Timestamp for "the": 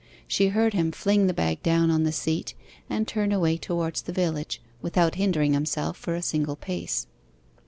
1.27-1.31, 2.05-2.11, 4.01-4.11